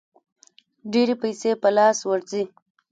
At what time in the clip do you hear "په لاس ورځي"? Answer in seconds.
1.61-2.43